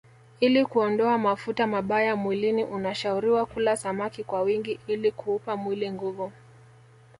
Ili 0.39 0.65
kuondoa 0.65 1.17
mafuta 1.17 1.67
mabaya 1.67 2.15
mwilini 2.15 2.63
unashauriwa 2.63 3.45
kula 3.45 3.77
samaki 3.77 4.23
kwa 4.23 4.41
wingi 4.41 4.79
ili 4.87 5.11
kuupa 5.11 5.55
mwili 5.57 5.91
nguvu 5.91 6.31